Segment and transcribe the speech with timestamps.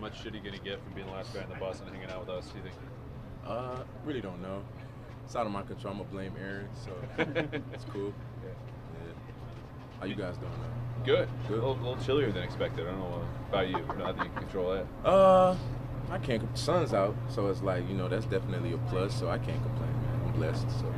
[0.00, 1.78] How much shit are you gonna get from being the last guy on the bus
[1.80, 2.46] and hanging out with us?
[2.46, 2.74] Do you think?
[3.46, 4.62] Uh, really don't know.
[5.26, 5.92] It's out of my control.
[5.92, 6.90] I'm gonna blame Aaron, so
[7.74, 8.14] it's cool.
[8.42, 8.50] Yeah.
[10.00, 10.50] How you guys doing?
[11.04, 11.28] Good.
[11.48, 11.58] Good.
[11.58, 12.86] A little, little chillier than expected.
[12.86, 13.76] I don't know about you.
[13.98, 14.86] Not that you can control that.
[15.06, 15.54] Uh,
[16.10, 16.42] I can't.
[16.56, 19.14] Sun's out, so it's like you know that's definitely a plus.
[19.20, 20.20] So I can't complain, man.
[20.24, 20.70] I'm blessed.
[20.80, 20.94] So.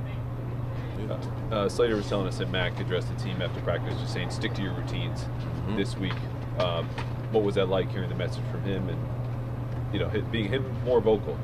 [1.00, 1.18] Yeah.
[1.56, 4.54] Uh, Slater was telling us that Mac addressed the team after practice, just saying stick
[4.54, 5.24] to your routines
[5.66, 5.76] Mhm.
[5.76, 6.14] this week.
[6.60, 6.88] Um,
[7.32, 8.98] what was that like hearing the message from him and
[9.92, 11.38] you know being him more vocal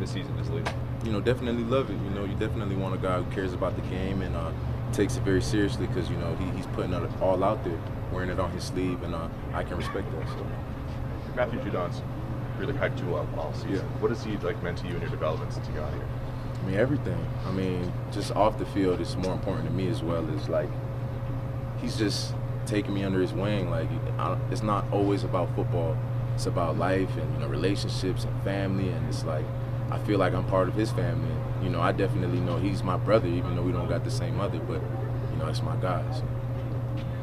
[0.00, 0.74] this season as leader?
[1.04, 2.00] you know, definitely love it.
[2.02, 4.50] You know, you definitely want a guy who cares about the game and uh,
[4.92, 7.78] takes it very seriously because you know he, he's putting it all out there,
[8.12, 10.28] wearing it on his sleeve, and uh, I can respect that.
[10.28, 10.46] So.
[11.36, 12.00] Matthew Judon's
[12.58, 13.74] really hyped you up all season.
[13.74, 13.80] Yeah.
[14.00, 16.08] What has he like meant to you in your development since you got here?
[16.54, 17.26] I mean, everything.
[17.46, 20.70] I mean, just off the field is more important to me as well as like
[21.80, 22.34] he's just
[22.66, 23.70] taking me under his wing.
[23.70, 25.96] Like I, it's not always about football.
[26.34, 29.44] It's about life and you know relationships and family, and it's like
[29.90, 31.30] I feel like I'm part of his family.
[31.30, 34.10] And, you know, I definitely know he's my brother, even though we don't got the
[34.10, 34.58] same mother.
[34.58, 34.80] But
[35.30, 36.04] you know, it's my guy.
[36.12, 36.24] So.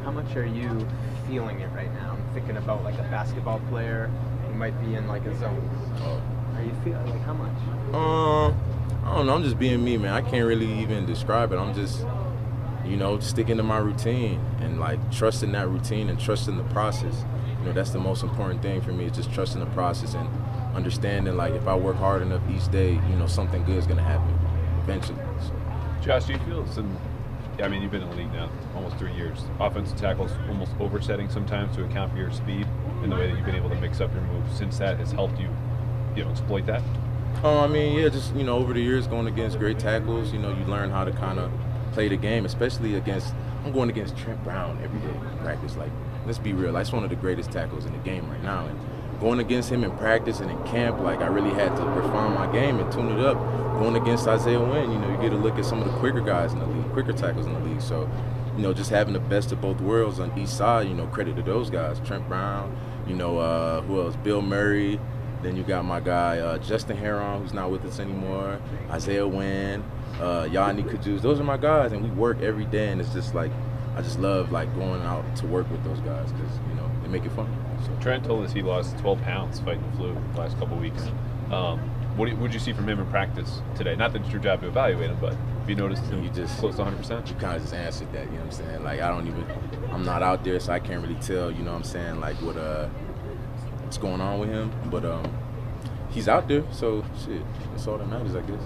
[0.04, 0.88] How much are you
[1.28, 2.18] feeling it right now?
[2.18, 4.10] I'm thinking about like a basketball player
[4.48, 5.70] who might be in like a zone.
[6.56, 7.54] Are you feeling like how much?
[7.94, 8.48] Uh,
[9.08, 9.36] I don't know.
[9.36, 10.14] I'm just being me, man.
[10.14, 11.58] I can't really even describe it.
[11.58, 12.06] I'm just,
[12.86, 17.26] you know, sticking to my routine and like trusting that routine and trusting the process.
[17.60, 20.28] You know, that's the most important thing for me is just trusting the process and
[20.76, 24.02] understanding like if I work hard enough each day, you know, something good is gonna
[24.02, 24.38] happen
[24.84, 25.22] eventually.
[25.42, 25.54] So,
[26.02, 26.98] Josh, do you feel some?
[27.62, 29.44] I mean, you've been in the league now almost three years.
[29.60, 32.66] Offensive tackles almost oversetting sometimes to account for your speed
[33.04, 35.12] and the way that you've been able to mix up your moves since that has
[35.12, 35.50] helped you,
[36.16, 36.82] you know, exploit that.
[37.44, 40.40] Oh, I mean, yeah, just you know, over the years going against great tackles, you
[40.40, 41.52] know, you learn how to kind of
[41.92, 43.34] play the game, especially against.
[43.64, 45.76] I'm going against Trent Brown every day in practice.
[45.76, 45.92] Like,
[46.26, 48.66] let's be real, that's one of the greatest tackles in the game right now.
[48.66, 48.80] And
[49.20, 52.52] going against him in practice and in camp, like I really had to refine my
[52.52, 53.38] game and tune it up.
[53.80, 56.22] Going against Isaiah Wynn, you know, you get a look at some of the quicker
[56.22, 57.82] guys in the league, quicker tackles in the league.
[57.82, 58.10] So,
[58.56, 61.36] you know, just having the best of both worlds on each side, you know, credit
[61.36, 62.00] to those guys.
[62.02, 62.76] Trent Brown,
[63.08, 64.16] you know, uh, who else?
[64.18, 65.00] Bill Murray.
[65.42, 68.60] Then you got my guy uh, Justin Herron, who's not with us anymore.
[68.90, 69.84] Isaiah Wynn,
[70.20, 71.22] uh, Yodny Cajuste.
[71.22, 72.90] Those are my guys, and we work every day.
[72.90, 73.52] And it's just like
[73.96, 77.10] I just love like going out to work with those guys because you know they
[77.10, 77.50] make it fun.
[77.86, 77.92] So.
[78.02, 81.04] Trent told us he lost 12 pounds fighting the flu the last couple weeks.
[81.52, 81.80] Um,
[82.18, 83.96] what did you see from him in practice today?
[83.96, 86.60] Not that it's your job to evaluate him, but have you noticed him You just-
[86.60, 87.30] close to 100%?
[87.30, 88.26] You kind of just answered that.
[88.26, 88.84] You know what I'm saying?
[88.84, 89.46] Like I don't even,
[89.92, 91.50] I'm not out there, so I can't really tell.
[91.50, 92.20] You know what I'm saying?
[92.20, 92.88] Like what uh,
[93.92, 94.72] what's going on with him?
[94.90, 95.30] But um,
[96.12, 97.42] he's out there, so shit,
[97.72, 98.62] that's all that matters, I guess.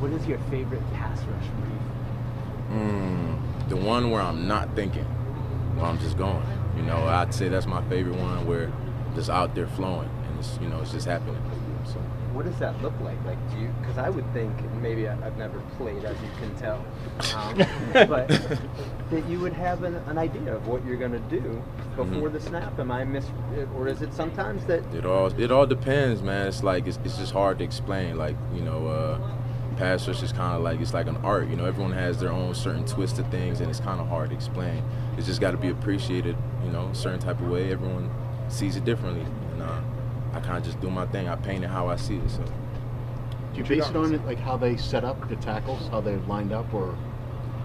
[0.00, 2.82] What is your favorite pass rush move?
[2.82, 5.04] Mm, the one where I'm not thinking,
[5.76, 6.44] where I'm just going.
[6.76, 10.38] You know, I'd say that's my favorite one where I'm just out there flowing and
[10.40, 11.40] it's you know it's just happening.
[12.36, 13.16] What does that look like?
[13.24, 13.72] Like, do you?
[13.80, 14.52] Because I would think,
[14.82, 16.84] maybe I, I've never played, as you can tell,
[17.34, 17.56] um,
[18.08, 18.28] but
[19.10, 21.62] that you would have an, an idea of what you're going to do
[21.96, 22.32] before Mhm.
[22.34, 22.78] the snap.
[22.78, 23.24] Am I mis?
[23.74, 26.46] Or is it sometimes that it all it all depends, man.
[26.48, 28.18] It's like it's, it's just hard to explain.
[28.18, 29.18] Like you know, uh,
[29.78, 31.48] pass rush is kind of like it's like an art.
[31.48, 34.28] You know, everyone has their own certain twist of things, and it's kind of hard
[34.28, 34.82] to explain.
[35.16, 36.36] It's just got to be appreciated.
[36.64, 37.72] You know, a certain type of way.
[37.72, 38.10] Everyone
[38.48, 39.24] sees it differently,
[40.36, 41.28] I kind of just do my thing.
[41.28, 42.30] I paint it how I see it.
[42.30, 42.42] So.
[43.54, 46.18] Do you base it on it, like how they set up the tackles, how they're
[46.28, 46.96] lined up, or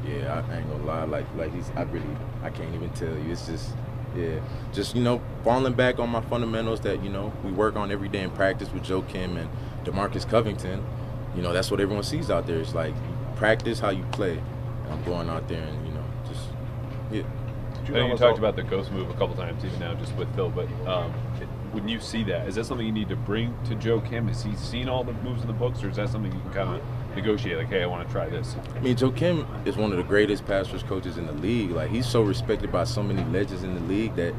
[0.08, 1.04] Yeah, I ain't gonna lie.
[1.04, 1.70] Like, like he's.
[1.76, 2.06] I really,
[2.44, 3.32] I can't even tell you.
[3.32, 3.76] It's just,
[4.16, 4.40] yeah,
[4.72, 8.08] just you know, falling back on my fundamentals that you know we work on every
[8.08, 9.50] day in practice with Joe Kim and
[9.84, 10.84] Demarcus Covington.
[11.36, 12.60] You know, that's what everyone sees out there.
[12.60, 12.94] It's like
[13.36, 14.38] practice how you play.
[14.84, 16.48] And I'm going out there and you know, just
[17.12, 17.24] yeah.
[17.88, 20.34] I know you talked about the ghost move a couple times, even now just with
[20.36, 20.50] Phil.
[20.50, 23.76] But um, it- when you see that, is that something you need to bring to
[23.76, 24.28] Joe Kim?
[24.28, 26.54] Has he seen all the moves in the books, or is that something you can
[26.54, 27.58] kind of negotiate?
[27.58, 28.56] Like, hey, I want to try this.
[28.76, 31.72] I mean, Joe Kim is one of the greatest pass rush coaches in the league.
[31.72, 34.34] Like, he's so respected by so many legends in the league that,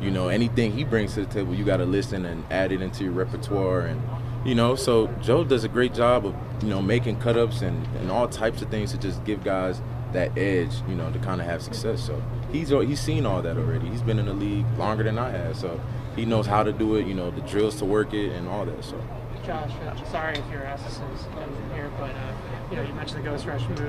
[0.00, 2.80] you know, anything he brings to the table, you got to listen and add it
[2.82, 3.80] into your repertoire.
[3.80, 4.00] And,
[4.44, 7.84] you know, so Joe does a great job of, you know, making cut ups and,
[7.96, 9.80] and all types of things to just give guys
[10.12, 12.04] that edge, you know, to kind of have success.
[12.04, 12.22] So
[12.52, 13.88] he's he's seen all that already.
[13.88, 15.56] He's been in the league longer than I have.
[15.56, 15.80] So
[16.16, 18.64] he knows how to do it, you know, the drills to work it and all
[18.64, 18.82] that.
[18.84, 19.00] So.
[19.44, 19.70] Josh,
[20.10, 22.32] sorry if your ass is in here, but uh,
[22.68, 23.80] you know you mentioned the ghost rush move.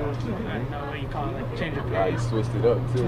[0.48, 2.22] I know what you call it, like change of pace.
[2.22, 3.04] he switched it up too.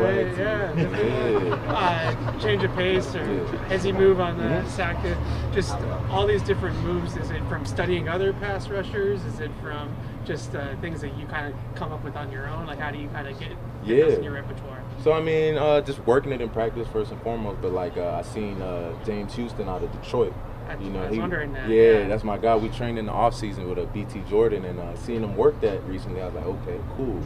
[0.00, 1.54] Right, yeah.
[1.68, 3.24] Uh, change of pace, or
[3.70, 3.78] Yeah.
[3.78, 5.14] he move on the sack, uh,
[5.54, 5.76] just
[6.10, 7.16] all these different moves.
[7.16, 9.24] Is it from studying other pass rushers?
[9.24, 9.94] Is it from
[10.24, 12.66] just uh, things that you kind of come up with on your own?
[12.66, 13.50] Like how do you kind of get
[13.86, 14.82] get those in your repertoire?
[15.02, 17.60] So I mean, uh, just working it in practice first and foremost.
[17.62, 20.34] But like uh, I seen uh, James Houston out of Detroit.
[20.68, 22.08] I- You know, I was he, wondering that, Yeah, yeah.
[22.08, 22.54] that's my guy.
[22.56, 25.60] We trained in the off season with a BT Jordan, and uh, seeing him work
[25.62, 27.20] that recently, I was like, okay, cool.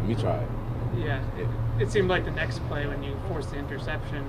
[0.00, 0.48] Let me try it.
[0.96, 1.48] Yeah, it,
[1.82, 4.24] it seemed like the next play when you forced the interception,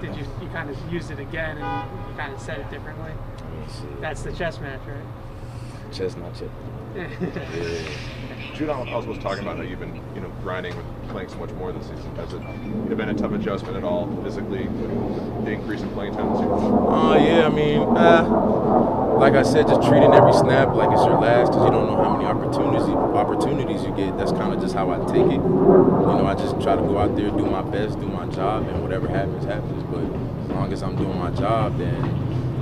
[0.00, 3.12] did you you kind of used it again and you kind of said it differently?
[3.12, 4.00] I mean, shit.
[4.00, 5.92] That's the chess match, right?
[5.92, 6.50] chestnut chip.
[6.96, 7.08] Yeah.
[8.60, 11.50] Judon also was talking about how you've been, you know, grinding with playing so much
[11.52, 12.14] more this season.
[12.16, 16.30] Has it been a tough adjustment at all physically with the increase in playing time
[16.32, 16.52] this year?
[16.52, 21.18] Uh, yeah, I mean, uh, like I said, just treating every snap like it's your
[21.18, 22.82] last because you don't know how many opportunities
[23.16, 24.18] opportunities you get.
[24.18, 25.40] That's kind of just how I take it.
[25.40, 28.68] You know, I just try to go out there, do my best, do my job,
[28.68, 29.82] and whatever happens, happens.
[29.84, 31.96] But as long as I'm doing my job, then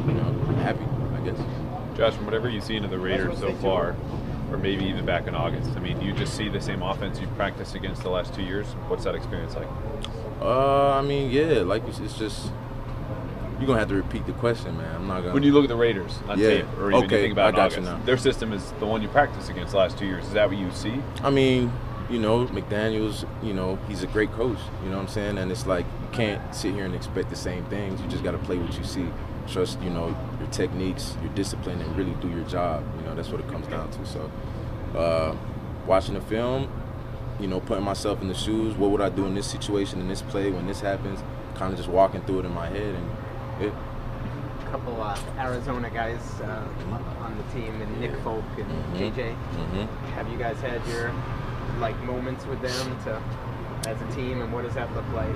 [0.06, 0.85] you know, I'm happy,
[1.17, 1.39] I guess.
[1.97, 3.97] Josh, from whatever you've seen of the Raiders so far,
[4.50, 7.21] or maybe even back in August, I mean, do you just see the same offense
[7.21, 8.67] you've practiced against the last two years?
[8.89, 9.69] What's that experience like?
[10.41, 12.50] Uh, I mean, yeah, like it's, it's just
[13.59, 14.95] you're gonna have to repeat the question, man.
[14.95, 15.35] I'm not gonna.
[15.35, 16.49] When you look at the Raiders on Yeah.
[16.49, 17.99] tape, or even Okay, think about I August, now.
[18.05, 20.25] their system is the one you practiced against the last two years.
[20.27, 21.03] Is that what you see?
[21.25, 21.73] I mean,
[22.09, 24.59] you know, McDaniels, you know, he's a great coach.
[24.85, 25.39] You know what I'm saying?
[25.39, 28.01] And it's like you can't sit here and expect the same things.
[28.01, 29.06] You just got to play what you see.
[29.50, 32.85] Trust, you know, your techniques, your discipline, and really do your job.
[33.00, 34.06] You know, that's what it comes down to.
[34.06, 34.31] So,
[34.97, 35.35] uh,
[35.87, 36.71] watching the film,
[37.41, 38.75] you know, putting myself in the shoes.
[38.75, 41.21] What would I do in this situation, in this play, when this happens?
[41.55, 43.11] Kind of just walking through it in my head, and
[43.67, 43.73] it,
[44.71, 46.69] couple uh, Arizona guys uh,
[47.23, 48.99] on the team, and Nick Folk and Mhm.
[49.15, 49.35] JJ.
[49.56, 49.89] Mhm.
[50.15, 51.11] Have you guys had your
[51.81, 53.19] like moments with them to
[53.89, 55.35] as a team, and what does that look like?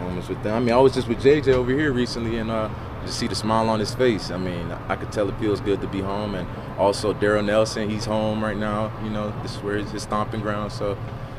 [0.00, 0.54] moments with them.
[0.56, 2.70] I mean, I was just with JJ over here recently, and uh,
[3.04, 4.30] just see the smile on his face.
[4.30, 6.46] I mean, I could tell it feels good to be home, and
[6.78, 8.92] also Daryl Nelson, he's home right now.
[9.02, 10.72] You know, this is where it's his stomping ground.
[10.72, 10.98] So,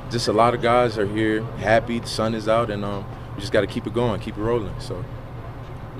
[0.10, 2.00] just a lot of guys are here, happy.
[2.00, 3.06] The sun is out, and um,
[3.36, 4.78] we just got to keep it going, keep it rolling.
[4.80, 5.04] So,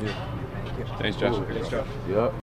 [0.02, 0.28] yeah.
[1.00, 1.36] Thanks, Josh.
[2.10, 2.34] Yep.